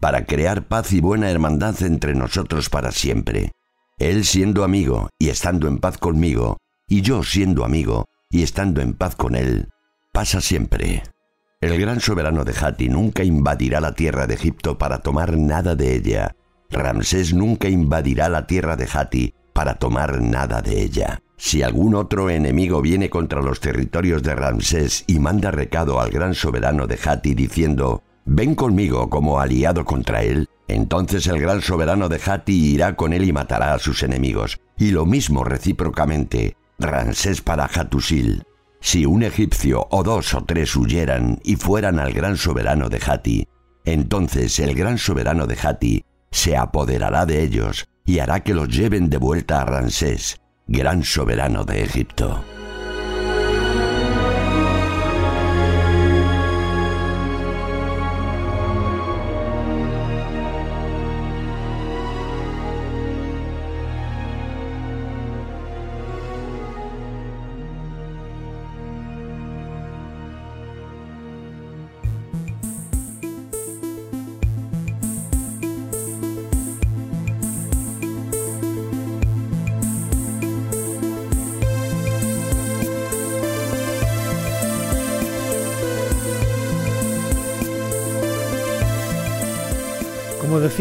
[0.00, 3.52] para crear paz y buena hermandad entre nosotros para siempre.
[3.98, 6.56] Él siendo amigo y estando en paz conmigo,
[6.88, 9.68] y yo siendo amigo y estando en paz con él,
[10.12, 11.02] pasa siempre.
[11.60, 15.94] El gran soberano de Hati nunca invadirá la tierra de Egipto para tomar nada de
[15.94, 16.34] ella.
[16.70, 21.21] Ramsés nunca invadirá la tierra de Hati para tomar nada de ella.
[21.44, 26.36] Si algún otro enemigo viene contra los territorios de Ramsés y manda recado al gran
[26.36, 32.20] soberano de Hati diciendo, ven conmigo como aliado contra él, entonces el gran soberano de
[32.24, 34.60] Hati irá con él y matará a sus enemigos.
[34.78, 38.44] Y lo mismo recíprocamente, Ramsés para Hatusil.
[38.80, 43.48] Si un egipcio o dos o tres huyeran y fueran al gran soberano de Hati,
[43.84, 49.10] entonces el gran soberano de Hati se apoderará de ellos y hará que los lleven
[49.10, 50.40] de vuelta a Ramsés,
[50.72, 52.61] gran soberano de Egipto.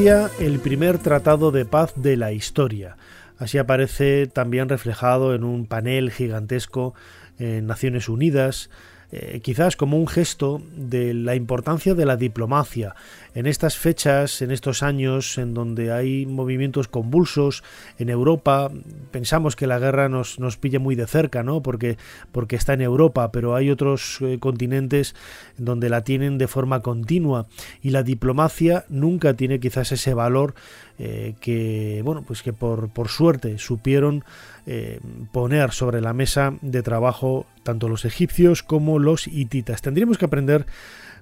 [0.02, 2.98] El primer tratado de paz de la historia.
[3.38, 6.96] Así aparece también reflejado en un panel gigantesco
[7.38, 8.72] en Naciones Unidas,
[9.12, 12.96] eh, quizás como un gesto de la importancia de la diplomacia
[13.34, 17.64] en estas fechas, en estos años en donde hay movimientos convulsos
[17.98, 18.72] en Europa.
[19.12, 21.62] Pensamos que la guerra nos, nos pilla muy de cerca, ¿no?
[21.62, 21.98] Porque,
[22.32, 25.16] porque está en Europa, pero hay otros eh, continentes
[25.58, 27.48] donde la tienen de forma continua
[27.82, 30.54] y la diplomacia nunca tiene quizás ese valor
[31.00, 34.24] eh, que, bueno, pues que por, por suerte supieron
[34.68, 35.00] eh,
[35.32, 39.82] poner sobre la mesa de trabajo tanto los egipcios como los hititas.
[39.82, 40.66] Tendríamos que aprender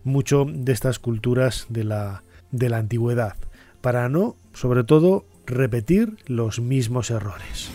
[0.04, 3.36] mucho de estas culturas de la, de la antigüedad
[3.82, 7.72] para no, sobre todo, repetir los mismos errores.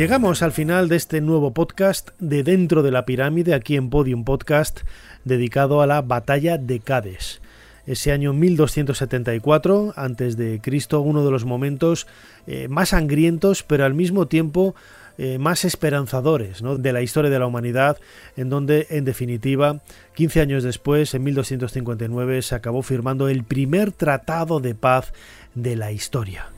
[0.00, 4.24] Llegamos al final de este nuevo podcast de Dentro de la Pirámide, aquí en Podium
[4.24, 4.80] Podcast,
[5.24, 7.40] dedicado a la batalla de Cádiz.
[7.86, 12.06] Ese año 1274 antes de Cristo, uno de los momentos
[12.46, 14.74] eh, más sangrientos, pero al mismo tiempo
[15.18, 17.98] eh, más esperanzadores de la historia de la humanidad,
[18.36, 19.80] en donde, en definitiva,
[20.14, 25.12] 15 años después, en 1259, se acabó firmando el primer tratado de paz
[25.54, 26.49] de la historia.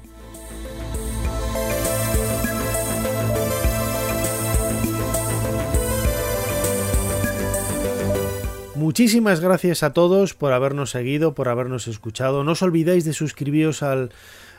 [8.82, 12.42] Muchísimas gracias a todos por habernos seguido, por habernos escuchado.
[12.42, 14.10] No os olvidéis de suscribiros al,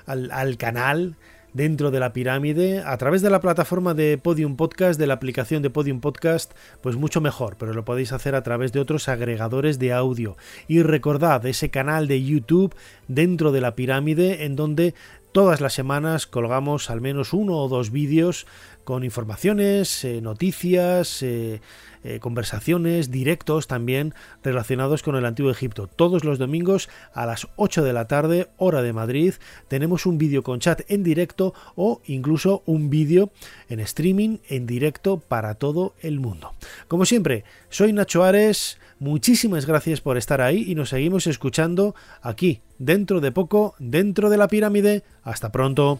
[0.05, 1.17] al, canal
[1.51, 5.61] dentro de la pirámide a través de la plataforma de Podium Podcast, de la aplicación
[5.61, 9.77] de Podium Podcast, pues mucho mejor, pero lo podéis hacer a través de otros agregadores
[9.77, 10.37] de audio.
[10.69, 12.73] Y recordad ese canal de YouTube
[13.09, 14.95] dentro de la pirámide en donde
[15.33, 18.47] todas las semanas colgamos al menos uno o dos vídeos
[18.83, 21.61] con informaciones, eh, noticias, eh,
[22.03, 24.13] eh, conversaciones, directos también
[24.43, 25.87] relacionados con el Antiguo Egipto.
[25.87, 29.35] Todos los domingos a las 8 de la tarde, hora de Madrid,
[29.69, 33.31] tenemos un vídeo con chat en directo o incluso un vídeo
[33.69, 36.53] en streaming en directo para todo el mundo.
[36.89, 42.61] Como siempre, soy Nacho Ares, muchísimas gracias por estar ahí y nos seguimos escuchando aquí,
[42.79, 45.03] dentro de poco, dentro de la pirámide.
[45.23, 45.99] Hasta pronto.